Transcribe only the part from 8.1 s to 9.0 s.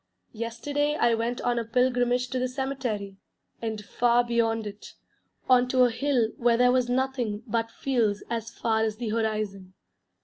as far as